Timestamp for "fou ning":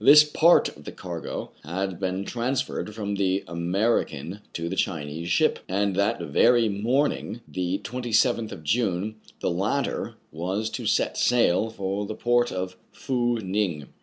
12.91-13.89